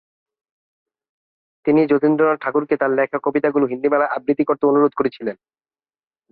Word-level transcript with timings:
তিনি 1.65 1.81
জ্যোতিরিন্দ্রনাথ 1.85 2.37
ঠাকুরকে 2.41 2.75
তাঁর 2.77 2.91
লেখা 2.91 3.17
কবিতাগুলো 3.23 3.65
হিন্দু 3.67 3.87
মেলায় 3.91 4.13
আবৃত্তি 4.15 4.43
করতে 4.43 4.63
অনুরোধ 4.67 4.93
করেছিলেন। 4.95 5.35